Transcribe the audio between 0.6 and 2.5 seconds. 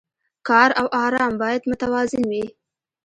او ارام باید متوازن وي.